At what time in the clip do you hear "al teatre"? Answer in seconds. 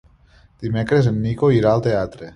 1.75-2.29